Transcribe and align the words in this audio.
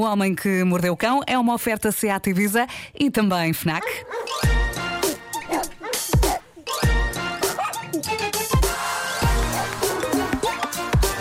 O 0.00 0.02
Homem 0.02 0.34
que 0.34 0.64
Mordeu 0.64 0.94
o 0.94 0.96
Cão 0.96 1.20
é 1.26 1.38
uma 1.38 1.52
oferta 1.52 1.92
Seat 1.92 2.30
Ibiza 2.30 2.66
e 2.98 3.10
também 3.10 3.52
FNAC. 3.52 3.86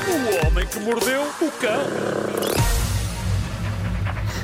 O 0.08 0.48
homem 0.48 0.66
que 0.66 0.80
mordeu 0.80 1.24
o 1.24 1.52
cão. 1.60 1.84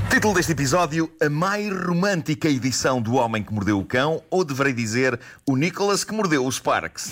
Título 0.09 0.33
deste 0.33 0.51
episódio: 0.51 1.09
A 1.21 1.29
mais 1.29 1.71
romântica 1.71 2.49
edição 2.49 3.01
do 3.01 3.15
Homem 3.15 3.41
que 3.41 3.53
Mordeu 3.53 3.79
o 3.79 3.85
Cão, 3.85 4.21
ou 4.29 4.43
deverei 4.43 4.73
dizer, 4.73 5.17
o 5.47 5.55
Nicholas 5.55 6.03
que 6.03 6.13
mordeu 6.13 6.45
os 6.45 6.55
Sparks. 6.55 7.09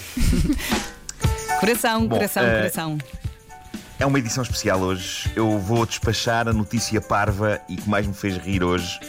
Coração, 1.61 2.01
Bom, 2.05 2.15
coração, 2.17 2.43
eh, 2.43 2.57
coração. 2.57 2.97
É 4.03 4.05
uma 4.05 4.19
edição 4.19 4.43
especial 4.43 4.81
hoje. 4.81 5.31
Eu 5.33 5.57
vou 5.57 5.85
despachar 5.85 6.49
a 6.49 6.51
notícia 6.51 6.99
parva 6.99 7.61
e 7.69 7.77
que 7.77 7.89
mais 7.89 8.05
me 8.05 8.13
fez 8.13 8.35
rir 8.35 8.61
hoje. 8.61 8.99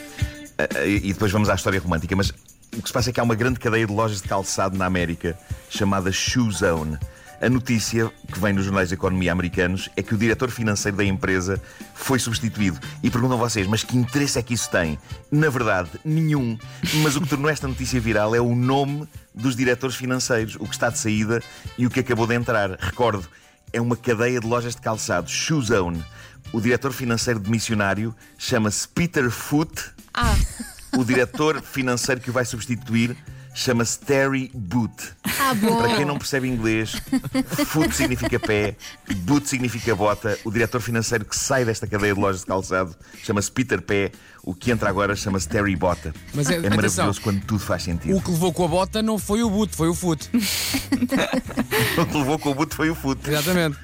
Eh, 0.56 0.68
eh, 0.72 0.88
E 1.02 1.12
depois 1.12 1.32
vamos 1.32 1.48
à 1.48 1.56
história 1.56 1.80
romântica. 1.80 2.14
Mas 2.14 2.30
o 2.30 2.80
que 2.80 2.86
se 2.86 2.92
passa 2.92 3.10
é 3.10 3.12
que 3.12 3.18
há 3.18 3.24
uma 3.24 3.34
grande 3.34 3.58
cadeia 3.58 3.88
de 3.88 3.92
lojas 3.92 4.22
de 4.22 4.28
calçado 4.28 4.78
na 4.78 4.86
América 4.86 5.36
chamada 5.68 6.12
Shoe 6.12 6.48
Zone. 6.52 6.96
A 7.40 7.48
notícia 7.48 8.08
que 8.32 8.38
vem 8.38 8.52
nos 8.52 8.66
jornais 8.66 8.90
de 8.90 8.94
economia 8.94 9.32
americanos 9.32 9.90
é 9.96 10.02
que 10.02 10.14
o 10.14 10.16
diretor 10.16 10.48
financeiro 10.48 10.96
da 10.96 11.04
empresa 11.04 11.60
foi 11.92 12.20
substituído. 12.20 12.78
E 13.02 13.10
perguntam 13.10 13.36
vocês, 13.36 13.66
mas 13.66 13.82
que 13.82 13.96
interesse 13.96 14.38
é 14.38 14.42
que 14.42 14.54
isso 14.54 14.70
tem? 14.70 14.96
Na 15.28 15.50
verdade, 15.50 15.90
nenhum. 16.04 16.56
Mas 17.02 17.16
o 17.16 17.20
que 17.20 17.28
tornou 17.28 17.50
esta 17.50 17.66
notícia 17.66 17.98
viral 18.00 18.32
é 18.32 18.40
o 18.40 18.54
nome 18.54 19.08
dos 19.34 19.56
diretores 19.56 19.96
financeiros, 19.96 20.54
o 20.54 20.68
que 20.68 20.74
está 20.74 20.88
de 20.88 21.00
saída 21.00 21.42
e 21.76 21.84
o 21.84 21.90
que 21.90 21.98
acabou 21.98 22.28
de 22.28 22.34
entrar. 22.36 22.78
Recordo, 22.78 23.28
é 23.74 23.80
uma 23.80 23.96
cadeia 23.96 24.38
de 24.40 24.46
lojas 24.46 24.76
de 24.76 24.80
calçados, 24.80 25.32
Shoe 25.32 25.60
Zone. 25.60 26.02
O 26.52 26.60
diretor 26.60 26.92
financeiro 26.92 27.40
de 27.40 27.50
missionário 27.50 28.14
chama-se 28.38 28.86
Peter 28.86 29.28
Foot. 29.28 29.90
Ah, 30.14 30.36
O 30.96 31.04
diretor 31.04 31.60
financeiro 31.60 32.20
que 32.20 32.30
o 32.30 32.32
vai 32.32 32.44
substituir 32.44 33.16
chama-se 33.54 33.98
Terry 34.00 34.50
Boot. 34.52 34.92
ah 35.38 35.54
bom. 35.54 35.76
Para 35.78 35.96
quem 35.96 36.04
não 36.04 36.18
percebe 36.18 36.48
inglês, 36.48 36.92
foot 37.66 37.94
significa 37.94 38.38
pé, 38.40 38.76
boot 39.18 39.48
significa 39.48 39.94
bota. 39.94 40.36
O 40.44 40.50
diretor 40.50 40.80
financeiro 40.80 41.24
que 41.24 41.36
sai 41.36 41.64
desta 41.64 41.86
cadeia 41.86 42.14
de 42.14 42.20
lojas 42.20 42.40
de 42.40 42.46
calçado 42.46 42.94
chama-se 43.22 43.50
Peter 43.50 43.80
Pé. 43.80 44.10
O 44.42 44.54
que 44.54 44.70
entra 44.70 44.90
agora 44.90 45.16
chama-se 45.16 45.48
Terry 45.48 45.74
Bota. 45.74 46.12
Mas 46.34 46.50
é- 46.50 46.54
é 46.54 46.58
atenção. 46.58 46.76
maravilhoso 46.76 47.20
quando 47.22 47.40
tudo 47.46 47.60
faz 47.60 47.82
sentido. 47.84 48.14
O 48.14 48.20
que 48.20 48.30
levou 48.30 48.52
com 48.52 48.64
a 48.64 48.68
bota 48.68 49.02
não 49.02 49.18
foi 49.18 49.42
o 49.42 49.48
boot, 49.48 49.74
foi 49.74 49.88
o 49.88 49.94
foot. 49.94 50.28
O 51.96 52.06
que 52.06 52.16
levou 52.18 52.38
com 52.38 52.50
o 52.50 52.54
boot 52.54 52.74
foi 52.74 52.90
o 52.90 52.94
foot. 52.94 53.18
Exatamente. 53.30 53.78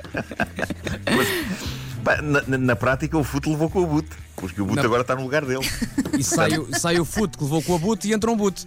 Pá, 2.04 2.20
Na, 2.22 2.42
na- 2.46 2.58
na 2.58 2.76
prática, 2.76 3.16
o 3.16 3.24
foot 3.24 3.48
levou 3.48 3.70
com 3.70 3.82
o 3.82 3.86
boot. 3.86 4.08
Porque 4.36 4.60
o 4.60 4.64
boot 4.64 4.76
Na- 4.76 4.82
agora 4.84 5.02
está 5.02 5.14
no 5.14 5.22
lugar 5.22 5.44
dele. 5.44 5.66
E 6.18 6.22
sai, 6.24 6.58
o- 6.58 6.68
sai 6.78 6.98
o 6.98 7.04
foot 7.04 7.36
que 7.36 7.44
levou 7.44 7.62
com 7.62 7.74
a 7.74 7.78
boot 7.78 8.06
e 8.08 8.12
entra 8.12 8.30
um 8.30 8.36
boot. 8.36 8.66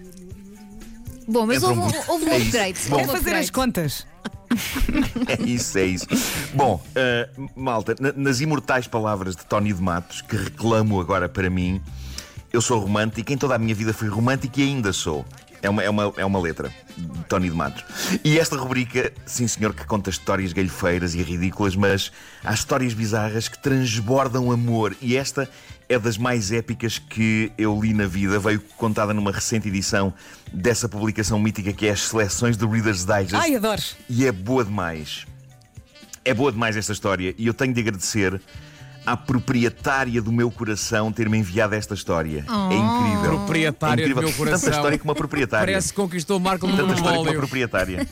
Bom, 1.28 1.46
mas 1.46 1.58
Entra 1.64 1.70
um 1.74 1.82
houve, 1.84 1.98
houve 2.08 2.26
um 2.26 2.30
É 2.30 2.38
isso. 2.38 2.48
upgrade. 2.48 2.80
Bom. 2.90 2.96
houve 2.98 3.10
É 3.10 3.14
fazer 3.14 3.36
as 3.36 3.50
contas. 3.50 4.08
É 5.28 5.42
isso, 5.50 5.78
é 5.78 5.86
isso. 5.86 6.06
Bom, 6.54 6.82
eh, 6.96 7.30
malta, 7.56 7.96
na- 8.00 8.14
nas 8.16 8.40
imortais 8.40 8.88
palavras 8.88 9.36
de 9.36 9.46
Tony 9.46 9.74
de 9.74 9.82
Matos, 9.82 10.22
que 10.22 10.36
reclamo 10.36 11.00
agora 11.00 11.28
para 11.28 11.50
mim, 11.50 11.82
eu 12.52 12.62
sou 12.62 12.80
romântico, 12.80 13.32
em 13.34 13.38
toda 13.38 13.56
a 13.56 13.58
minha 13.58 13.74
vida 13.74 13.94
fui 13.94 14.08
romântico 14.08 14.60
e 14.60 14.64
ainda 14.64 14.94
sou. 14.94 15.26
É 15.64 15.69
uma, 15.69 15.81
é 15.81 15.89
uma, 15.89 16.14
é 16.17 16.25
uma 16.25 16.39
letra 16.42 16.72
de 16.97 17.23
Tony 17.23 17.50
de 17.50 17.56
Matos. 17.56 17.86
E 18.22 18.38
esta 18.38 18.58
rubrica, 18.58 19.14
sim 19.25 19.47
senhor, 19.47 19.73
que 19.73 19.86
conta 19.86 20.09
histórias 20.09 20.52
galhofeiras 20.52 21.16
e 21.16 21.23
ridículas, 21.23 21.73
mas 21.73 22.11
há 22.44 22.53
histórias 22.53 22.94
bizarras 22.94 23.47
que 23.47 23.58
transbordam 23.58 24.52
amor. 24.52 24.94
E 25.02 25.16
esta 25.16 25.50
é 25.88 25.97
das 25.97 26.17
mais 26.17 26.52
épicas 26.52 27.00
que 27.00 27.50
eu 27.58 27.80
li 27.81 27.94
na 27.94 28.06
vida. 28.06 28.38
Veio 28.39 28.59
contada 28.75 29.14
numa 29.14 29.31
recente 29.31 29.69
edição 29.69 30.14
dessa 30.52 30.89
publicação 30.89 31.39
mítica 31.39 31.72
que 31.72 31.88
é 31.88 31.91
as 31.91 32.02
seleções 32.02 32.58
do 32.58 32.69
Reader's 32.69 33.06
Digest. 33.06 33.36
Ai, 33.36 33.56
adoro. 33.56 33.81
E 34.09 34.28
é 34.28 34.34
boa 34.34 34.66
demais. 34.66 35.25
É 36.25 36.34
boa 36.34 36.52
demais 36.52 36.75
esta 36.75 36.91
história 36.91 37.34
e 37.38 37.47
eu 37.47 37.53
tenho 37.53 37.73
de 37.73 37.79
agradecer 37.79 38.41
à 39.06 39.18
proprietária 39.18 40.22
do 40.22 40.31
meu 40.31 40.50
coração 40.50 41.12
ter-me 41.12 41.38
enviado 41.38 41.75
esta 41.75 41.94
história. 41.94 42.46
É 42.47 42.75
incrível. 42.75 43.38
Proprietária 43.38 44.02
é 44.02 44.06
incrível. 44.06 44.24
do 44.24 44.28
meu 44.30 44.38
coração. 44.38 44.59
Tanta 44.62 44.75
história 44.78 44.97
como 45.00 45.09
uma 45.12 45.16
proprietária. 45.16 45.66
Parece 45.74 45.90
que 45.90 45.96
conquistou 45.96 46.38
o 46.38 46.40
Marco 46.40 46.68
no 46.68 46.75
Tanta 46.78 46.94
história 46.94 47.18
como 47.18 47.30
uma 47.30 47.38
proprietária. 47.38 48.08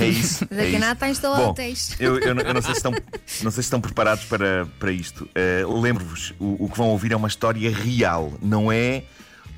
é 0.00 0.06
isso. 0.06 0.44
Daqui 0.46 0.74
é 0.74 0.76
a 0.76 0.80
nada 0.80 0.92
está 0.94 1.08
instalado 1.08 1.42
Bom, 1.44 1.50
o 1.50 1.54
texto. 1.54 2.00
Eu, 2.00 2.18
eu 2.18 2.34
não- 2.34 2.42
eu 2.42 2.54
não 2.54 2.62
sei 2.62 2.72
se 2.72 2.78
estão, 2.78 2.92
não 2.92 3.50
sei 3.50 3.50
se 3.50 3.60
estão 3.60 3.80
preparados 3.80 4.24
para, 4.24 4.66
para 4.78 4.90
isto. 4.92 5.28
Uh, 5.64 5.80
Lembro-vos, 5.80 6.34
o, 6.38 6.64
o 6.64 6.68
que 6.70 6.76
vão 6.76 6.88
ouvir 6.88 7.12
é 7.12 7.16
uma 7.16 7.28
história 7.28 7.70
real, 7.70 8.32
não 8.42 8.70
é 8.72 9.04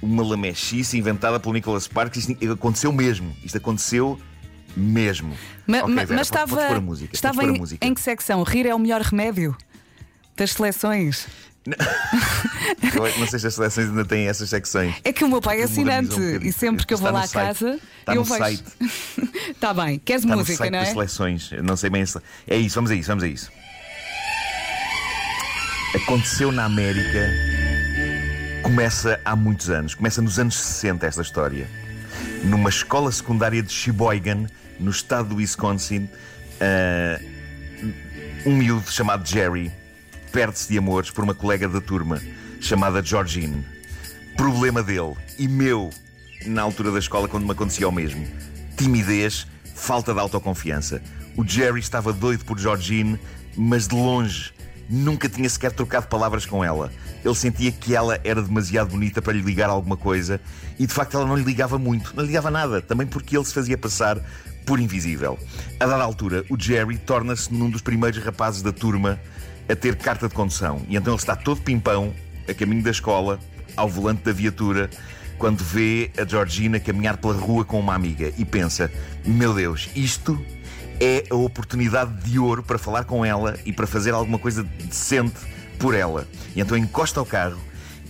uma 0.02 0.22
lamechice 0.22 0.96
inventada 0.98 1.40
pelo 1.40 1.54
Nicholas 1.54 1.84
Sparks. 1.84 2.28
Isto 2.28 2.52
aconteceu 2.52 2.92
mesmo. 2.92 3.34
Isto 3.44 3.58
aconteceu 3.58 4.18
mesmo. 4.78 5.36
Ma- 5.66 5.78
Ok, 5.82 5.94
ma- 5.94 6.04
Vera, 6.04 6.16
mas 6.16 6.26
estava, 6.26 6.80
música, 6.80 7.10
estava 7.14 7.44
em, 7.44 7.62
em 7.80 7.94
que 7.94 8.00
secção? 8.00 8.42
Rir 8.42 8.66
é 8.66 8.74
o 8.74 8.78
melhor 8.78 9.00
remédio 9.02 9.56
das 10.36 10.52
seleções. 10.52 11.26
Não 13.18 13.26
sei 13.26 13.38
se 13.38 13.46
as 13.46 13.54
seleções 13.54 13.88
ainda 13.88 14.04
têm 14.04 14.26
essas 14.26 14.48
secções. 14.48 14.94
É 15.04 15.12
que 15.12 15.22
o 15.24 15.28
meu 15.28 15.40
pai 15.42 15.60
é 15.60 15.64
assinante 15.64 16.14
um 16.18 16.36
e 16.42 16.50
sempre 16.52 16.86
que 16.86 16.94
eu 16.94 16.98
vou 16.98 17.10
lá 17.10 17.18
no 17.20 17.24
à 17.26 17.28
casa 17.28 17.78
Está 18.00 18.12
eu 18.14 18.16
no 18.16 18.24
vejo. 18.24 18.38
site. 18.38 18.64
Está 19.50 19.74
bem, 19.74 19.98
queres 19.98 20.22
Está 20.22 20.34
no 20.34 20.40
música, 20.40 20.56
site 20.58 20.70
não 20.72 20.78
das 20.80 20.88
é? 20.88 20.92
seleções. 20.92 21.52
Eu 21.52 21.62
não 21.62 21.76
sei 21.76 21.90
bem 21.90 22.06
se. 22.06 22.18
É 22.46 22.56
isso, 22.56 22.74
vamos 22.76 22.90
a 22.90 22.94
isso, 22.94 23.08
vamos 23.08 23.24
a 23.24 23.28
isso. 23.28 23.50
Aconteceu 25.94 26.52
na 26.52 26.64
América. 26.64 27.30
Começa 28.62 29.20
há 29.24 29.34
muitos 29.36 29.70
anos. 29.70 29.94
Começa 29.94 30.20
nos 30.22 30.38
anos 30.38 30.54
60 30.56 31.06
esta 31.06 31.22
história. 31.22 31.68
Numa 32.44 32.68
escola 32.68 33.10
secundária 33.10 33.62
de 33.62 33.72
Sheboygan, 33.72 34.46
no 34.78 34.90
estado 34.90 35.30
do 35.30 35.36
Wisconsin, 35.36 36.08
ah, 36.60 37.20
um 38.46 38.56
miúdo 38.56 38.90
chamado 38.90 39.26
Jerry 39.26 39.70
perde-se 40.32 40.68
de 40.68 40.78
amores 40.78 41.10
por 41.10 41.24
uma 41.24 41.34
colega 41.34 41.68
da 41.68 41.80
turma 41.80 42.20
chamada 42.60 43.02
Georgine. 43.02 43.64
Problema 44.36 44.82
dele 44.82 45.14
e 45.38 45.48
meu 45.48 45.90
na 46.46 46.62
altura 46.62 46.92
da 46.92 46.98
escola 46.98 47.28
quando 47.28 47.44
me 47.44 47.52
acontecia 47.52 47.88
o 47.88 47.92
mesmo. 47.92 48.26
Timidez, 48.76 49.46
falta 49.74 50.12
de 50.14 50.20
autoconfiança. 50.20 51.02
O 51.36 51.44
Jerry 51.44 51.80
estava 51.80 52.12
doido 52.12 52.44
por 52.44 52.58
Georgine, 52.58 53.18
mas 53.56 53.88
de 53.88 53.94
longe 53.96 54.52
nunca 54.88 55.28
tinha 55.28 55.48
sequer 55.48 55.72
trocado 55.72 56.06
palavras 56.06 56.46
com 56.46 56.64
ela. 56.64 56.90
Ele 57.24 57.34
sentia 57.34 57.70
que 57.70 57.94
ela 57.94 58.18
era 58.24 58.42
demasiado 58.42 58.90
bonita 58.90 59.20
para 59.20 59.32
lhe 59.32 59.42
ligar 59.42 59.68
alguma 59.68 59.96
coisa 59.96 60.40
e 60.78 60.86
de 60.86 60.92
facto 60.92 61.16
ela 61.16 61.26
não 61.26 61.36
lhe 61.36 61.44
ligava 61.44 61.78
muito, 61.78 62.14
não 62.14 62.22
lhe 62.22 62.28
ligava 62.28 62.50
nada, 62.50 62.80
também 62.80 63.06
porque 63.06 63.36
ele 63.36 63.44
se 63.44 63.52
fazia 63.52 63.76
passar 63.76 64.18
por 64.64 64.80
invisível. 64.80 65.38
A 65.80 65.86
dada 65.86 66.02
altura, 66.02 66.44
o 66.48 66.60
Jerry 66.60 66.98
torna-se 66.98 67.52
num 67.52 67.70
dos 67.70 67.82
primeiros 67.82 68.22
rapazes 68.22 68.62
da 68.62 68.72
turma 68.72 69.18
a 69.68 69.76
ter 69.76 69.96
carta 69.96 70.28
de 70.28 70.34
condução 70.34 70.82
e 70.88 70.96
então 70.96 71.12
ele 71.12 71.20
está 71.20 71.36
todo 71.36 71.60
pimpão 71.60 72.14
a 72.48 72.54
caminho 72.54 72.82
da 72.82 72.90
escola, 72.90 73.38
ao 73.76 73.88
volante 73.88 74.22
da 74.22 74.32
viatura, 74.32 74.88
quando 75.38 75.62
vê 75.62 76.10
a 76.18 76.24
Georgina 76.24 76.80
caminhar 76.80 77.16
pela 77.16 77.34
rua 77.34 77.64
com 77.64 77.78
uma 77.78 77.94
amiga 77.94 78.32
e 78.36 78.44
pensa: 78.44 78.90
Meu 79.24 79.54
Deus, 79.54 79.88
isto 79.94 80.38
é 81.00 81.24
a 81.30 81.34
oportunidade 81.34 82.12
de 82.22 82.38
ouro 82.38 82.62
para 82.62 82.78
falar 82.78 83.04
com 83.04 83.24
ela 83.24 83.58
e 83.64 83.72
para 83.72 83.86
fazer 83.86 84.12
alguma 84.12 84.38
coisa 84.38 84.62
decente 84.62 85.38
por 85.78 85.94
ela. 85.94 86.26
E 86.54 86.60
então 86.60 86.76
encosta 86.76 87.20
ao 87.20 87.26
carro 87.26 87.60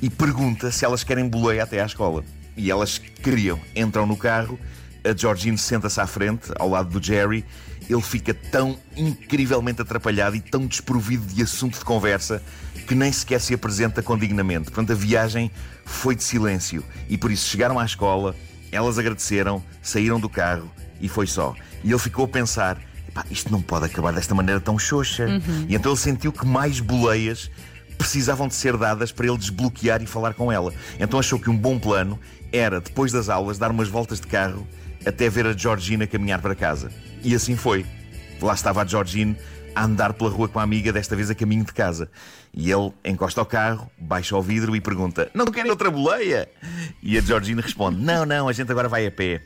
e 0.00 0.08
pergunta 0.08 0.70
se 0.70 0.84
elas 0.84 1.04
querem 1.04 1.28
boleia 1.28 1.62
até 1.62 1.80
à 1.80 1.86
escola. 1.86 2.24
E 2.56 2.70
elas 2.70 2.98
queriam. 2.98 3.60
Entram 3.76 4.06
no 4.06 4.16
carro, 4.16 4.58
a 5.04 5.16
Georgine 5.16 5.58
senta-se 5.58 6.00
à 6.00 6.06
frente, 6.06 6.50
ao 6.58 6.68
lado 6.68 6.98
do 6.98 7.04
Jerry. 7.04 7.44
Ele 7.88 8.02
fica 8.02 8.34
tão 8.34 8.78
incrivelmente 8.96 9.80
atrapalhado 9.80 10.36
e 10.36 10.40
tão 10.40 10.66
desprovido 10.66 11.26
de 11.26 11.42
assunto 11.42 11.78
de 11.78 11.84
conversa 11.84 12.42
que 12.86 12.94
nem 12.94 13.12
sequer 13.12 13.40
se 13.40 13.54
apresenta 13.54 14.02
condignamente. 14.02 14.70
Portanto, 14.70 14.92
a 14.92 14.94
viagem 14.94 15.50
foi 15.84 16.14
de 16.14 16.24
silêncio 16.24 16.82
e 17.08 17.16
por 17.16 17.30
isso 17.30 17.48
chegaram 17.48 17.78
à 17.78 17.84
escola, 17.84 18.34
elas 18.72 18.98
agradeceram, 18.98 19.62
saíram 19.82 20.18
do 20.18 20.28
carro 20.28 20.70
e 21.00 21.08
foi 21.08 21.26
só. 21.26 21.54
E 21.84 21.90
ele 21.90 21.98
ficou 21.98 22.24
a 22.24 22.28
pensar: 22.28 22.78
"Epá, 23.08 23.24
isto 23.30 23.50
não 23.50 23.62
pode 23.62 23.86
acabar 23.86 24.12
desta 24.12 24.34
maneira 24.34 24.60
tão 24.60 24.78
xoxa. 24.78 25.26
E 25.68 25.74
então 25.74 25.92
ele 25.92 26.00
sentiu 26.00 26.32
que 26.32 26.46
mais 26.46 26.80
boleias 26.80 27.50
precisavam 27.96 28.46
de 28.46 28.54
ser 28.54 28.76
dadas 28.76 29.10
para 29.10 29.26
ele 29.26 29.36
desbloquear 29.36 30.02
e 30.02 30.06
falar 30.06 30.34
com 30.34 30.52
ela. 30.52 30.72
Então 31.00 31.18
achou 31.18 31.38
que 31.38 31.50
um 31.50 31.56
bom 31.56 31.78
plano 31.78 32.18
era, 32.52 32.80
depois 32.80 33.10
das 33.12 33.28
aulas, 33.28 33.58
dar 33.58 33.70
umas 33.70 33.88
voltas 33.88 34.20
de 34.20 34.26
carro 34.26 34.66
até 35.04 35.28
ver 35.28 35.46
a 35.46 35.52
Georgina 35.52 36.06
caminhar 36.06 36.40
para 36.40 36.54
casa. 36.54 36.90
E 37.22 37.34
assim 37.34 37.56
foi. 37.56 37.84
Lá 38.40 38.54
estava 38.54 38.82
a 38.82 38.84
Georgine 38.86 39.36
a 39.74 39.84
andar 39.84 40.12
pela 40.12 40.30
rua 40.30 40.48
com 40.48 40.58
a 40.58 40.62
amiga, 40.62 40.92
desta 40.92 41.16
vez 41.16 41.30
a 41.30 41.34
caminho 41.34 41.64
de 41.64 41.72
casa. 41.72 42.10
E 42.54 42.70
ele 42.70 42.92
encosta 43.04 43.40
ao 43.40 43.46
carro, 43.46 43.90
baixa 43.98 44.36
o 44.36 44.42
vidro 44.42 44.74
e 44.76 44.80
pergunta: 44.80 45.30
Não 45.34 45.46
querem 45.46 45.70
outra 45.70 45.90
boleia? 45.90 46.48
E 47.02 47.18
a 47.18 47.20
Georgina 47.20 47.62
responde: 47.62 48.00
Não, 48.00 48.24
não, 48.24 48.48
a 48.48 48.52
gente 48.52 48.70
agora 48.70 48.88
vai 48.88 49.06
a 49.06 49.10
pé. 49.10 49.40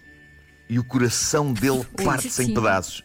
E 0.72 0.78
o 0.78 0.84
coração 0.84 1.52
dele 1.52 1.84
parte-se 2.02 2.42
em 2.42 2.54
pedaços. 2.54 3.02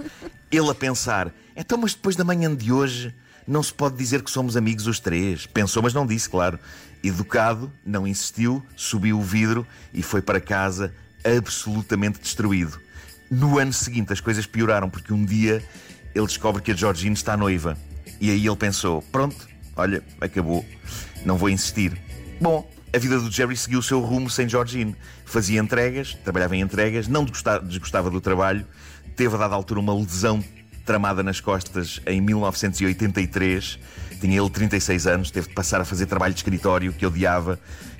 Ele 0.49 0.69
a 0.69 0.73
pensar: 0.73 1.33
Então, 1.53 1.77
mas 1.77 1.93
depois 1.93 2.15
da 2.15 2.23
manhã 2.23 2.55
de 2.55 2.71
hoje, 2.71 3.13
Não 3.45 3.61
se 3.61 3.73
pode 3.73 3.97
dizer 3.97 4.21
que 4.23 4.31
somos 4.31 4.55
amigos 4.55 4.87
os 4.87 5.01
três. 5.01 5.45
Pensou, 5.45 5.83
mas 5.83 5.93
não 5.93 6.05
disse, 6.05 6.29
claro. 6.29 6.57
Educado, 7.03 7.69
não 7.85 8.07
insistiu, 8.07 8.65
subiu 8.75 9.19
o 9.19 9.21
vidro 9.21 9.67
e 9.93 10.01
foi 10.01 10.21
para 10.21 10.39
casa 10.39 10.93
absolutamente 11.25 12.19
destruído. 12.19 12.79
No 13.29 13.59
ano 13.59 13.73
seguinte 13.73 14.13
as 14.13 14.21
coisas 14.21 14.45
pioraram 14.45 14.89
porque 14.89 15.13
um 15.13 15.25
dia 15.25 15.61
ele 16.15 16.25
descobre 16.25 16.61
que 16.61 16.71
a 16.71 16.75
Georgine 16.75 17.13
está 17.13 17.35
noiva. 17.35 17.77
E 18.19 18.29
aí 18.31 18.45
ele 18.45 18.55
pensou: 18.55 19.01
pronto, 19.11 19.47
olha, 19.75 20.01
acabou, 20.21 20.65
não 21.25 21.37
vou 21.37 21.49
insistir. 21.49 22.01
Bom, 22.39 22.69
a 22.93 22.97
vida 22.97 23.19
do 23.19 23.29
Jerry 23.29 23.55
seguiu 23.57 23.79
o 23.79 23.83
seu 23.83 23.99
rumo 23.99 24.29
sem 24.29 24.47
Georgine. 24.47 24.95
Fazia 25.25 25.59
entregas, 25.59 26.13
trabalhava 26.23 26.55
em 26.55 26.61
entregas, 26.61 27.07
não 27.07 27.25
desgostava 27.25 28.09
do 28.09 28.21
trabalho, 28.21 28.65
teve 29.15 29.35
a 29.35 29.37
dada 29.37 29.55
altura 29.55 29.79
uma 29.79 29.93
lesão 29.93 30.43
tramada 30.85 31.21
nas 31.21 31.41
costas 31.41 31.99
em 32.07 32.21
1983. 32.21 33.77
Tinha 34.21 34.41
ele 34.41 34.49
36 34.49 35.05
anos, 35.05 35.31
teve 35.31 35.49
de 35.49 35.53
passar 35.53 35.81
a 35.81 35.85
fazer 35.85 36.05
trabalho 36.05 36.33
de 36.33 36.39
escritório 36.39 36.93
que 36.93 37.05
odiava. 37.05 37.59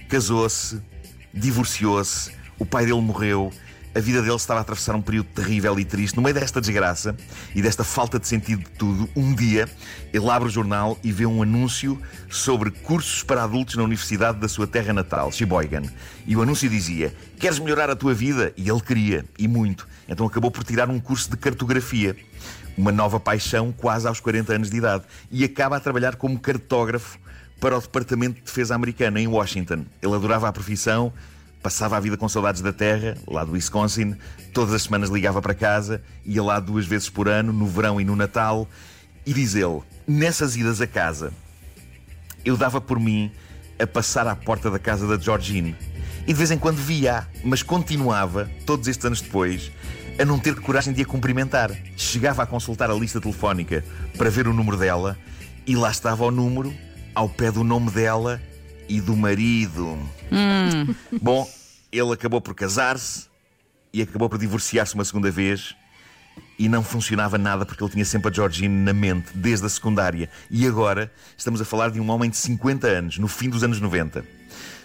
Casou-se, 0.10 0.82
divorciou-se, 1.34 2.32
o 2.58 2.66
pai 2.66 2.86
dele 2.86 3.02
morreu. 3.02 3.52
A 3.98 4.00
vida 4.00 4.22
dele 4.22 4.36
estava 4.36 4.60
a 4.60 4.62
atravessar 4.62 4.96
um 4.96 5.02
período 5.02 5.26
terrível 5.34 5.80
e 5.80 5.84
triste. 5.84 6.16
No 6.16 6.22
meio 6.22 6.36
desta 6.36 6.62
desgraça 6.62 7.18
e 7.56 7.64
desta 7.64 7.84
falta 7.84 8.20
de 8.20 8.28
sentido 8.28 8.60
de 8.60 8.70
tudo, 8.70 9.10
um 9.16 9.34
dia 9.34 9.68
ele 10.14 10.30
abre 10.30 10.48
o 10.48 10.52
jornal 10.52 11.00
e 11.04 11.12
vê 11.12 11.26
um 11.26 11.42
anúncio 11.42 12.00
sobre 12.30 12.70
cursos 12.70 13.24
para 13.24 13.44
adultos 13.44 13.76
na 13.76 13.82
universidade 13.82 14.38
da 14.38 14.48
sua 14.48 14.68
terra 14.68 14.94
natal, 14.94 15.32
Sheboygan. 15.32 15.82
E 16.28 16.36
o 16.36 16.44
anúncio 16.44 16.70
dizia: 16.70 17.12
Queres 17.40 17.58
melhorar 17.58 17.90
a 17.90 17.96
tua 17.96 18.14
vida? 18.14 18.54
E 18.56 18.70
ele 18.70 18.82
queria, 18.82 19.26
e 19.36 19.48
muito. 19.48 19.88
Então 20.08 20.28
acabou 20.28 20.52
por 20.52 20.64
tirar 20.64 20.92
um 20.92 21.00
curso 21.00 21.32
de 21.32 21.38
cartografia 21.38 22.16
uma 22.78 22.92
nova 22.92 23.20
paixão 23.20 23.74
quase 23.76 24.08
aos 24.08 24.20
40 24.20 24.54
anos 24.54 24.70
de 24.70 24.78
idade 24.78 25.06
e 25.32 25.44
acaba 25.44 25.78
a 25.78 25.80
trabalhar 25.80 26.18
como 26.18 26.38
cartógrafo 26.38 27.18
para 27.60 27.76
o 27.76 27.82
Departamento 27.82 28.36
de 28.36 28.42
Defesa 28.42 28.76
americano 28.76 29.18
em 29.18 29.26
Washington. 29.26 29.86
Ele 30.04 30.14
adorava 30.14 30.48
a 30.48 30.54
profissão, 30.54 31.12
passava 31.68 31.98
a 31.98 32.00
vida 32.00 32.16
com 32.16 32.30
saudades 32.30 32.62
da 32.62 32.72
terra, 32.72 33.18
lá 33.28 33.44
do 33.44 33.52
Wisconsin, 33.52 34.16
todas 34.54 34.74
as 34.74 34.84
semanas 34.84 35.10
ligava 35.10 35.42
para 35.42 35.54
casa, 35.54 36.02
ia 36.24 36.42
lá 36.42 36.62
duas 36.62 36.86
vezes 36.86 37.10
por 37.10 37.28
ano, 37.28 37.52
no 37.52 37.68
verão 37.68 38.00
e 38.00 38.06
no 38.06 38.16
Natal, 38.16 38.70
e 39.26 39.34
diz 39.34 39.54
ele: 39.54 39.82
nessas 40.08 40.56
idas 40.56 40.80
a 40.80 40.88
casa, 40.88 41.34
eu 42.46 42.56
dava 42.56 42.80
por 42.80 42.98
mim 43.02 43.30
a 43.78 43.86
passar 43.86 44.26
à 44.28 44.34
porta 44.34 44.72
da 44.72 44.80
casa 44.80 45.06
da 45.06 45.22
Georgine. 45.22 45.76
E 46.22 46.28
de 46.28 46.34
vez 46.36 46.52
em 46.52 46.58
quando 46.58 46.78
via, 46.78 47.28
mas 47.44 47.62
continuava, 47.62 48.50
todos 48.66 48.88
estes 48.88 49.06
anos 49.06 49.20
depois, 49.20 49.70
a 50.18 50.24
não 50.24 50.40
ter 50.40 50.56
coragem 50.56 50.94
de 50.94 51.02
a 51.02 51.06
cumprimentar. 51.06 51.70
Chegava 51.98 52.44
a 52.44 52.46
consultar 52.46 52.90
a 52.90 52.94
lista 52.94 53.20
telefónica 53.20 53.84
para 54.18 54.30
ver 54.30 54.48
o 54.48 54.54
número 54.54 54.78
dela 54.78 55.18
e 55.66 55.76
lá 55.76 55.92
estava 55.92 56.24
o 56.24 56.32
número 56.32 56.74
ao 57.14 57.28
pé 57.28 57.52
do 57.52 57.62
nome 57.62 57.92
dela 57.92 58.42
e 58.88 59.02
do 59.02 59.18
marido. 59.18 60.00
Hum. 60.32 60.96
Bom, 61.22 61.48
ele 61.98 62.14
acabou 62.14 62.40
por 62.40 62.54
casar-se 62.54 63.28
e 63.92 64.02
acabou 64.02 64.30
por 64.30 64.38
divorciar-se 64.38 64.94
uma 64.94 65.04
segunda 65.04 65.32
vez 65.32 65.76
e 66.60 66.70
não 66.70 66.84
funcionava 66.84 67.38
nada 67.38 67.66
porque 67.66 67.84
ele 67.84 67.92
tinha 67.92 68.06
sempre 68.06 68.30
a 68.30 68.34
Georgine 68.34 68.84
na 68.84 68.94
mente, 68.94 69.32
desde 69.34 69.66
a 69.66 69.70
secundária. 69.70 70.30
E 70.50 70.68
agora 70.68 71.12
estamos 71.36 71.60
a 71.60 71.66
falar 71.66 71.90
de 71.90 72.00
um 72.00 72.10
homem 72.10 72.30
de 72.30 72.38
50 72.38 72.88
anos, 72.88 73.18
no 73.18 73.28
fim 73.28 73.50
dos 73.50 73.64
anos 73.64 73.80
90. 73.80 74.24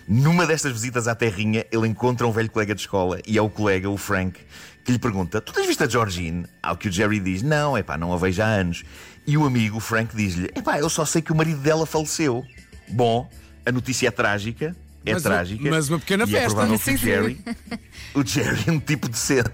Numa 0.08 0.46
destas 0.46 0.72
visitas 0.72 1.06
à 1.06 1.14
terrinha, 1.14 1.64
ele 1.70 1.86
encontra 1.86 2.26
um 2.26 2.32
velho 2.32 2.50
colega 2.50 2.74
de 2.74 2.80
escola 2.80 3.20
e 3.26 3.38
é 3.38 3.42
o 3.42 3.48
colega, 3.48 3.88
o 3.88 3.96
Frank, 3.96 4.40
que 4.84 4.90
lhe 4.90 4.98
pergunta: 4.98 5.40
Tu 5.40 5.52
tens 5.52 5.66
visto 5.66 5.84
a 5.84 5.88
Georgine? 5.88 6.46
Ao 6.62 6.76
que 6.76 6.88
o 6.88 6.92
Jerry 6.92 7.20
diz: 7.20 7.42
Não, 7.42 7.76
é 7.76 7.82
pá, 7.82 7.96
não 7.96 8.12
a 8.12 8.16
vejo 8.16 8.42
há 8.42 8.46
anos. 8.46 8.82
E 9.26 9.36
o 9.36 9.46
amigo, 9.46 9.76
o 9.76 9.80
Frank, 9.80 10.16
diz-lhe: 10.16 10.50
É 10.54 10.60
pá, 10.60 10.78
eu 10.78 10.88
só 10.88 11.04
sei 11.04 11.22
que 11.22 11.30
o 11.30 11.36
marido 11.36 11.60
dela 11.60 11.86
faleceu. 11.86 12.44
Bom, 12.88 13.30
a 13.64 13.70
notícia 13.70 14.08
é 14.08 14.10
trágica. 14.10 14.74
É 15.04 15.12
mas 15.14 15.22
trágica. 15.22 15.70
mas 15.70 15.88
uma 15.88 15.98
pequena 15.98 16.24
e 16.24 16.26
festa. 16.26 16.46
É 16.46 16.48
provável 16.48 16.78
que 16.78 16.90
o. 16.94 16.96
Jerry, 16.96 17.40
o 18.14 18.26
Jerry 18.26 18.64
é 18.66 18.72
um 18.72 18.80
tipo 18.80 19.08
decente. 19.08 19.50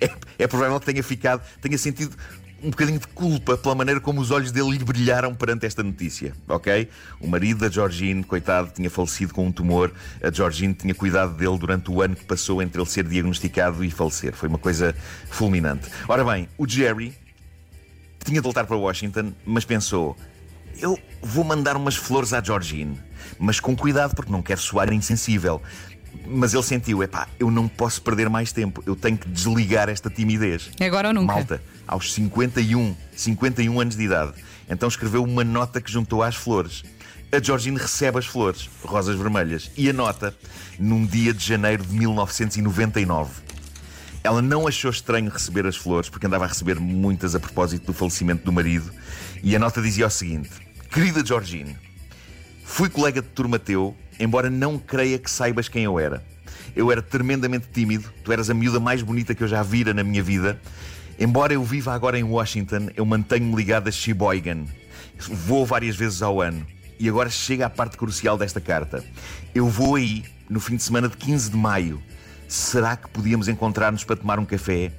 É, 0.00 0.10
é 0.38 0.46
provável 0.46 0.80
que 0.80 0.86
tenha 0.86 1.02
ficado, 1.02 1.42
tenha 1.60 1.76
sentido 1.76 2.16
um 2.62 2.70
bocadinho 2.70 2.98
de 2.98 3.08
culpa 3.08 3.58
pela 3.58 3.74
maneira 3.74 4.00
como 4.00 4.20
os 4.20 4.30
olhos 4.30 4.52
dele 4.52 4.70
lhe 4.70 4.84
brilharam 4.84 5.34
perante 5.34 5.66
esta 5.66 5.82
notícia, 5.82 6.32
ok? 6.48 6.88
O 7.20 7.26
marido 7.26 7.60
da 7.60 7.68
Georgine, 7.68 8.22
coitado, 8.22 8.70
tinha 8.72 8.88
falecido 8.88 9.34
com 9.34 9.46
um 9.46 9.52
tumor. 9.52 9.92
A 10.22 10.30
Georgine 10.30 10.72
tinha 10.72 10.94
cuidado 10.94 11.34
dele 11.34 11.58
durante 11.58 11.90
o 11.90 12.00
ano 12.00 12.14
que 12.14 12.24
passou 12.24 12.62
entre 12.62 12.80
ele 12.80 12.88
ser 12.88 13.04
diagnosticado 13.04 13.84
e 13.84 13.90
falecer. 13.90 14.32
Foi 14.32 14.48
uma 14.48 14.58
coisa 14.58 14.94
fulminante. 15.28 15.88
Ora 16.08 16.24
bem, 16.24 16.48
o 16.56 16.68
Jerry 16.68 17.14
tinha 18.24 18.40
de 18.40 18.44
voltar 18.44 18.64
para 18.64 18.76
Washington, 18.76 19.32
mas 19.44 19.64
pensou: 19.64 20.16
eu 20.78 20.98
vou 21.20 21.44
mandar 21.44 21.76
umas 21.76 21.96
flores 21.96 22.32
à 22.32 22.42
Georgine, 22.42 22.98
mas 23.38 23.60
com 23.60 23.76
cuidado 23.76 24.14
porque 24.14 24.32
não 24.32 24.42
quero 24.42 24.60
soar 24.60 24.92
insensível. 24.92 25.60
Mas 26.26 26.54
ele 26.54 26.62
sentiu: 26.62 27.02
epá, 27.02 27.28
eu 27.38 27.50
não 27.50 27.66
posso 27.66 28.02
perder 28.02 28.28
mais 28.28 28.52
tempo, 28.52 28.82
eu 28.86 28.94
tenho 28.94 29.16
que 29.16 29.28
desligar 29.28 29.88
esta 29.88 30.10
timidez. 30.10 30.70
Agora 30.80 31.08
ou 31.08 31.14
nunca. 31.14 31.34
Malta, 31.34 31.62
aos 31.86 32.12
51, 32.12 32.94
51 33.16 33.80
anos 33.80 33.96
de 33.96 34.04
idade. 34.04 34.32
Então 34.68 34.88
escreveu 34.88 35.22
uma 35.24 35.44
nota 35.44 35.80
que 35.80 35.90
juntou 35.90 36.22
às 36.22 36.34
flores. 36.34 36.82
A 37.34 37.42
Georgine 37.42 37.78
recebe 37.78 38.18
as 38.18 38.26
flores, 38.26 38.68
rosas 38.84 39.16
vermelhas, 39.16 39.70
e 39.74 39.88
a 39.88 39.92
nota 39.92 40.36
num 40.78 41.06
dia 41.06 41.32
de 41.32 41.44
janeiro 41.44 41.82
de 41.82 41.94
1999. 41.94 43.42
Ela 44.22 44.42
não 44.42 44.68
achou 44.68 44.90
estranho 44.90 45.30
receber 45.30 45.66
as 45.66 45.76
flores, 45.76 46.08
porque 46.08 46.26
andava 46.26 46.44
a 46.44 46.48
receber 46.48 46.78
muitas 46.78 47.34
a 47.34 47.40
propósito 47.40 47.86
do 47.86 47.92
falecimento 47.92 48.44
do 48.44 48.52
marido, 48.52 48.92
e 49.42 49.56
a 49.56 49.58
nota 49.58 49.80
dizia 49.80 50.06
o 50.06 50.10
seguinte: 50.10 50.50
Querida 50.90 51.24
Georgine, 51.24 51.76
fui 52.64 52.88
colega 52.88 53.20
de 53.20 53.28
turma 53.28 53.58
teu, 53.58 53.96
embora 54.18 54.50
não 54.50 54.78
creia 54.78 55.18
que 55.18 55.30
saibas 55.30 55.68
quem 55.68 55.84
eu 55.84 55.98
era. 55.98 56.24
Eu 56.74 56.90
era 56.90 57.02
tremendamente 57.02 57.68
tímido, 57.72 58.10
tu 58.24 58.32
eras 58.32 58.48
a 58.48 58.54
miúda 58.54 58.80
mais 58.80 59.02
bonita 59.02 59.34
que 59.34 59.42
eu 59.42 59.48
já 59.48 59.62
vira 59.62 59.92
na 59.92 60.02
minha 60.02 60.22
vida. 60.22 60.60
Embora 61.18 61.52
eu 61.52 61.62
viva 61.62 61.92
agora 61.92 62.18
em 62.18 62.22
Washington, 62.22 62.88
eu 62.96 63.04
mantenho-me 63.04 63.54
ligado 63.54 63.88
a 63.88 63.90
Sheboygan. 63.90 64.64
Vou 65.18 65.66
várias 65.66 65.94
vezes 65.96 66.22
ao 66.22 66.40
ano. 66.40 66.66
E 66.98 67.08
agora 67.08 67.28
chega 67.28 67.66
a 67.66 67.70
parte 67.70 67.96
crucial 67.96 68.38
desta 68.38 68.60
carta. 68.60 69.04
Eu 69.54 69.68
vou 69.68 69.96
aí 69.96 70.24
no 70.48 70.60
fim 70.60 70.76
de 70.76 70.82
semana 70.82 71.08
de 71.08 71.16
15 71.16 71.50
de 71.50 71.56
maio. 71.56 72.02
Será 72.48 72.96
que 72.96 73.08
podíamos 73.08 73.48
encontrar-nos 73.48 74.04
para 74.04 74.16
tomar 74.16 74.38
um 74.38 74.44
café? 74.44 74.92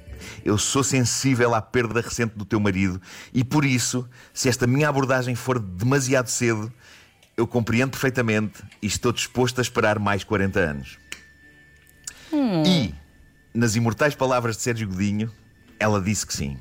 Eu 0.44 0.56
sou 0.58 0.82
sensível 0.82 1.54
à 1.54 1.60
perda 1.60 2.00
recente 2.00 2.32
do 2.36 2.44
teu 2.44 2.58
marido 2.58 3.00
e 3.32 3.44
por 3.44 3.64
isso, 3.64 4.08
se 4.32 4.48
esta 4.48 4.66
minha 4.66 4.88
abordagem 4.88 5.34
for 5.34 5.58
demasiado 5.58 6.28
cedo, 6.28 6.72
eu 7.36 7.46
compreendo 7.46 7.90
perfeitamente 7.90 8.62
e 8.80 8.86
estou 8.86 9.12
disposto 9.12 9.58
a 9.58 9.62
esperar 9.62 9.98
mais 9.98 10.24
40 10.24 10.58
anos. 10.60 10.98
E, 12.66 12.94
nas 13.52 13.76
imortais 13.76 14.14
palavras 14.14 14.56
de 14.56 14.62
Sérgio 14.62 14.88
Godinho, 14.88 15.30
ela 15.78 16.00
disse 16.00 16.26
que 16.26 16.34
sim. 16.34 16.56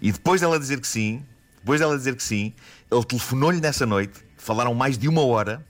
E 0.00 0.12
depois 0.12 0.40
dela 0.40 0.58
dizer 0.58 0.80
que 0.80 0.86
sim, 0.86 1.22
depois 1.58 1.80
dela 1.80 1.96
dizer 1.96 2.16
que 2.16 2.22
sim, 2.22 2.54
ele 2.90 3.04
telefonou-lhe 3.04 3.60
nessa 3.60 3.84
noite, 3.84 4.18
falaram 4.36 4.74
mais 4.74 4.96
de 4.96 5.08
uma 5.08 5.22
hora. 5.22 5.64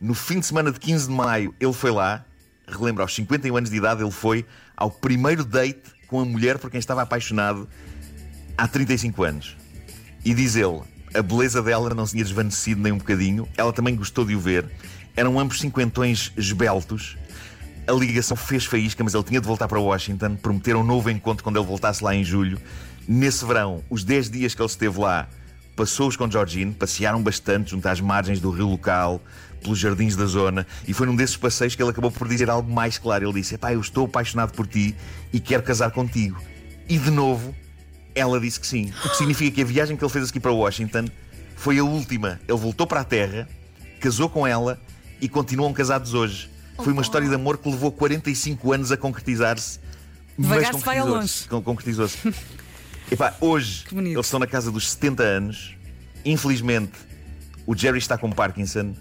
No 0.00 0.14
fim 0.14 0.40
de 0.40 0.46
semana 0.46 0.72
de 0.72 0.80
15 0.80 1.08
de 1.08 1.12
maio, 1.12 1.54
ele 1.60 1.72
foi 1.72 1.90
lá, 1.90 2.24
relembro, 2.66 3.02
aos 3.02 3.14
51 3.14 3.56
anos 3.56 3.70
de 3.70 3.76
idade, 3.76 4.02
ele 4.02 4.10
foi 4.10 4.46
ao 4.76 4.90
primeiro 4.90 5.44
date 5.44 5.82
com 6.08 6.20
a 6.20 6.24
mulher 6.24 6.58
por 6.58 6.70
quem 6.70 6.80
estava 6.80 7.02
apaixonado 7.02 7.68
há 8.56 8.66
35 8.66 9.22
anos. 9.22 9.56
E 10.24 10.34
diz 10.34 10.56
ele, 10.56 10.80
a 11.14 11.22
beleza 11.22 11.62
dela 11.62 11.94
não 11.94 12.06
se 12.06 12.12
tinha 12.12 12.24
desvanecido 12.24 12.80
nem 12.80 12.92
um 12.92 12.98
bocadinho, 12.98 13.48
ela 13.56 13.72
também 13.72 13.96
gostou 13.96 14.24
de 14.24 14.34
o 14.34 14.40
ver. 14.40 14.64
Eram 15.16 15.38
ambos 15.38 15.60
cinquentões 15.60 16.32
esbeltos. 16.36 17.16
A 17.86 17.92
ligação 17.92 18.36
fez 18.36 18.64
faísca, 18.64 19.02
mas 19.02 19.14
ele 19.14 19.24
tinha 19.24 19.40
de 19.40 19.46
voltar 19.46 19.66
para 19.66 19.80
Washington. 19.80 20.36
Prometeram 20.36 20.80
um 20.80 20.84
novo 20.84 21.10
encontro 21.10 21.42
quando 21.42 21.56
ele 21.58 21.66
voltasse 21.66 22.02
lá 22.04 22.14
em 22.14 22.22
julho. 22.22 22.60
Nesse 23.08 23.44
verão, 23.44 23.82
os 23.90 24.04
10 24.04 24.30
dias 24.30 24.54
que 24.54 24.62
ele 24.62 24.68
esteve 24.68 24.98
lá, 25.00 25.28
passou-os 25.74 26.16
com 26.16 26.30
Georgine, 26.30 26.72
passearam 26.72 27.22
bastante 27.22 27.70
junto 27.70 27.86
às 27.88 28.00
margens 28.00 28.38
do 28.38 28.50
rio 28.50 28.68
local, 28.68 29.20
pelos 29.60 29.78
jardins 29.78 30.16
da 30.16 30.26
zona, 30.26 30.66
e 30.86 30.92
foi 30.92 31.06
num 31.06 31.16
desses 31.16 31.36
passeios 31.36 31.74
que 31.74 31.82
ele 31.82 31.90
acabou 31.90 32.10
por 32.10 32.28
dizer 32.28 32.48
algo 32.48 32.72
mais 32.72 32.98
claro. 32.98 33.26
Ele 33.26 33.40
disse: 33.40 33.54
Epá, 33.54 33.72
eu 33.72 33.80
estou 33.80 34.06
apaixonado 34.06 34.52
por 34.52 34.66
ti 34.66 34.94
e 35.32 35.40
quero 35.40 35.62
casar 35.62 35.90
contigo. 35.90 36.40
E 36.88 36.98
de 36.98 37.10
novo, 37.10 37.54
ela 38.14 38.40
disse 38.40 38.58
que 38.60 38.66
sim. 38.66 38.92
O 39.04 39.08
que 39.10 39.16
significa 39.16 39.54
que 39.56 39.62
a 39.62 39.64
viagem 39.64 39.96
que 39.96 40.04
ele 40.04 40.10
fez 40.12 40.28
aqui 40.28 40.40
para 40.40 40.52
Washington 40.52 41.06
foi 41.56 41.78
a 41.78 41.84
última. 41.84 42.40
Ele 42.48 42.58
voltou 42.58 42.86
para 42.86 43.00
a 43.00 43.04
Terra, 43.04 43.48
casou 44.00 44.28
com 44.28 44.46
ela 44.46 44.80
e 45.20 45.28
continuam 45.28 45.72
casados 45.72 46.14
hoje. 46.14 46.50
Foi 46.82 46.92
uma 46.92 47.02
história 47.02 47.28
de 47.28 47.34
amor 47.34 47.58
que 47.58 47.68
levou 47.70 47.92
45 47.92 48.72
anos 48.72 48.90
a 48.90 48.96
concretizar-se. 48.96 49.78
mas 50.38 50.48
vai 50.48 50.72
concretizou-se. 50.72 51.48
Con- 51.48 51.62
Concretizou-se. 51.62 52.16
Epá, 53.12 53.34
hoje 53.40 53.84
eles 53.92 54.24
estão 54.26 54.38
na 54.40 54.46
casa 54.46 54.70
dos 54.70 54.90
70 54.92 55.22
anos. 55.22 55.74
Infelizmente, 56.24 56.92
o 57.66 57.76
Jerry 57.76 57.98
está 57.98 58.16
com 58.16 58.30
Parkinson. 58.30 58.94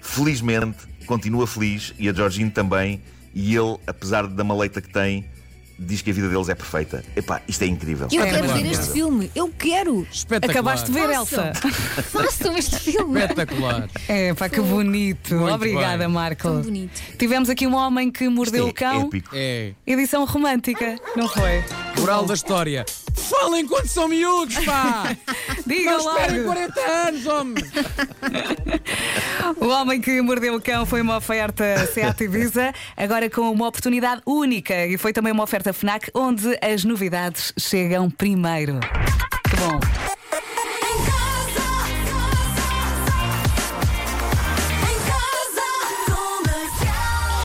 Felizmente, 0.00 0.78
continua 1.06 1.46
feliz 1.46 1.92
e 1.98 2.08
a 2.08 2.12
Georgine 2.12 2.50
também. 2.50 3.02
E 3.34 3.56
ele, 3.56 3.76
apesar 3.86 4.26
da 4.28 4.44
maleita 4.44 4.80
que 4.80 4.92
tem, 4.92 5.28
diz 5.78 6.02
que 6.02 6.10
a 6.10 6.14
vida 6.14 6.28
deles 6.28 6.48
é 6.48 6.54
perfeita. 6.54 7.04
Epá, 7.16 7.40
isto 7.48 7.62
é 7.62 7.66
incrível. 7.66 8.08
Eu 8.12 8.22
É 8.22 8.30
quero 8.30 8.48
ver 8.48 8.66
este 8.66 8.92
filme. 8.92 9.30
Eu 9.34 9.48
quero. 9.48 10.06
Espetacular. 10.10 10.50
Acabaste 10.50 10.86
de 10.86 10.92
ver, 10.92 11.08
Façam. 11.14 11.44
Elsa. 11.46 11.52
Façam 12.10 12.56
este 12.56 12.76
filme. 12.78 13.20
Espetacular. 13.20 13.88
É, 14.08 14.32
pá, 14.34 14.48
que 14.48 14.60
bonito. 14.60 15.34
Muito 15.34 15.54
Obrigada, 15.54 15.98
bem. 15.98 16.08
Marco. 16.08 16.42
Tão 16.42 16.62
bonito. 16.62 17.00
Tivemos 17.18 17.48
aqui 17.50 17.66
um 17.66 17.74
homem 17.74 18.10
que 18.10 18.28
mordeu 18.28 18.66
é 18.66 18.70
o 18.70 18.72
cão. 18.74 19.02
épico. 19.06 19.30
É. 19.34 19.72
Edição 19.86 20.24
romântica, 20.24 20.96
não 21.16 21.28
foi? 21.28 21.64
Moral 21.98 22.24
da 22.26 22.34
história. 22.34 22.84
Falem 23.14 23.66
quando 23.66 23.86
são 23.86 24.08
miúdos, 24.08 24.56
pá! 24.64 25.16
Diga 25.66 25.92
Não 25.92 25.98
esperem 25.98 26.42
logo. 26.42 26.52
40 26.54 26.80
anos, 26.80 27.26
homem! 27.26 27.64
O 29.64 29.68
homem 29.68 29.98
que 29.98 30.20
mordeu 30.20 30.56
o 30.56 30.60
cão 30.60 30.84
foi 30.84 31.00
uma 31.00 31.16
oferta 31.16 31.64
Seat 31.88 32.22
Ibiza, 32.22 32.74
agora 32.94 33.30
com 33.30 33.50
uma 33.50 33.66
oportunidade 33.66 34.20
única 34.26 34.84
e 34.86 34.98
foi 34.98 35.10
também 35.10 35.32
uma 35.32 35.42
oferta 35.42 35.72
FNAC 35.72 36.10
onde 36.12 36.54
as 36.60 36.84
novidades 36.84 37.50
chegam 37.58 38.10
primeiro. 38.10 38.78
Que 39.48 39.56
bom. 39.56 40.13